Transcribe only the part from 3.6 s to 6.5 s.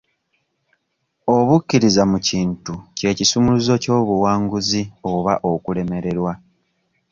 ky'obuwanguzi oba okulemererwa.